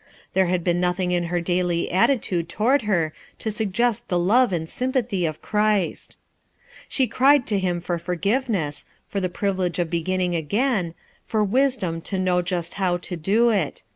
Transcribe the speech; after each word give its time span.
There 0.33 0.47
had 0.47 0.63
been 0.63 0.79
nothing 0.81 1.11
in 1.11 1.25
her 1.25 1.39
daily 1.39 1.91
attitude 1.91 2.49
toward 2.49 2.81
her 2.89 3.13
to 3.37 3.51
suggest 3.51 4.07
the 4.07 4.17
love 4.17 4.51
and 4.51 4.67
sympathy 4.67 5.27
of 5.27 5.43
Christ 5.43 6.17
She 6.89 7.05
cried 7.05 7.45
to 7.45 7.59
Him 7.59 7.79
for 7.79 7.99
forgiveness, 7.99 8.83
for 9.07 9.19
the 9.21 9.29
privi 9.29 9.57
lege 9.59 9.77
of 9.77 9.91
beginning 9.91 10.33
again, 10.33 10.95
for 11.23 11.43
wisdom 11.43 12.01
to 12.01 12.17
know 12.17 12.37
35S 12.37 12.49
"SOMETHING 12.49 12.49
HAD 12.49 12.49
HAPPENED" 12.49 12.51
35a 12.51 12.59
Just 12.61 12.73
how 12.73 12.97
to 12.97 13.15
do 13.15 13.49
it. 13.51 13.83